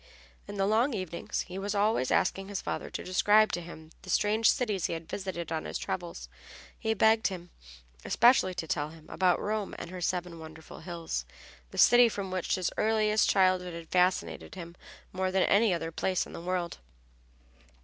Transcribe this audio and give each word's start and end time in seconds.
In 0.47 0.55
the 0.57 0.65
long 0.65 0.95
evenings 0.95 1.41
he 1.41 1.59
was 1.59 1.75
always 1.75 2.09
asking 2.09 2.47
his 2.47 2.59
father 2.59 2.89
to 2.89 3.03
describe 3.03 3.51
to 3.51 3.61
him 3.61 3.91
the 4.01 4.09
strange 4.09 4.49
cities 4.49 4.87
he 4.87 4.93
had 4.93 5.07
visited 5.07 5.51
on 5.51 5.65
his 5.65 5.77
travels. 5.77 6.27
He 6.79 6.95
begged 6.95 7.27
him 7.27 7.51
especially 8.03 8.55
to 8.55 8.65
tell 8.67 8.89
him 8.89 9.05
about 9.11 9.39
Rome 9.39 9.75
and 9.77 9.91
her 9.91 10.01
seven 10.01 10.39
wonderful 10.39 10.79
hills, 10.79 11.23
the 11.69 11.77
city 11.77 12.05
which 12.05 12.13
from 12.13 12.31
his 12.31 12.71
earliest 12.77 13.29
childhood 13.29 13.75
had 13.75 13.89
fascinated 13.89 14.55
him 14.55 14.75
more 15.13 15.31
than 15.31 15.43
any 15.43 15.71
other 15.71 15.91
place 15.91 16.25
in 16.25 16.33
the 16.33 16.41
world. 16.41 16.79